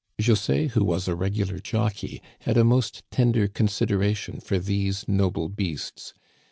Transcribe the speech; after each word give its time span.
"José, 0.19 0.71
who 0.71 0.83
was 0.83 1.07
a 1.07 1.13
regular 1.13 1.59
jockey, 1.59 2.23
had 2.39 2.57
a 2.57 2.63
most 2.63 3.03
tender 3.11 3.47
consideration 3.47 4.39
for 4.39 4.57
these 4.57 5.07
noble 5.07 5.47
beasts. 5.47 6.15